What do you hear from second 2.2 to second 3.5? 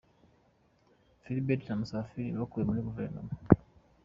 bakuwe muri Guverinoma.